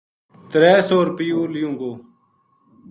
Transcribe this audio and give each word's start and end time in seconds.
ترے 0.49 0.73
سو 0.87 0.97
رُپیو 1.07 1.41
لیوں 1.53 1.73
گو 1.79 1.91